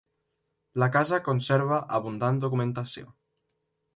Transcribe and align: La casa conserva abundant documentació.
La 0.83 0.87
casa 0.95 1.19
conserva 1.27 1.77
abundant 1.99 2.41
documentació. 2.45 3.13